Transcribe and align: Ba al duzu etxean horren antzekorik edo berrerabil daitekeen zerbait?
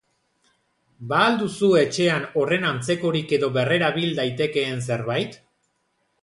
Ba 1.11 1.19
al 1.25 1.35
duzu 1.41 1.69
etxean 1.81 2.25
horren 2.41 2.65
antzekorik 2.71 3.35
edo 3.39 3.51
berrerabil 3.59 4.17
daitekeen 4.23 4.83
zerbait? 4.89 5.39